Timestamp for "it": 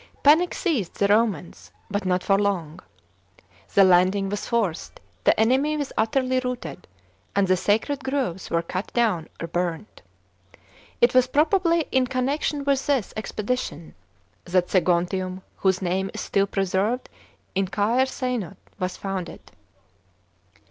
11.01-11.13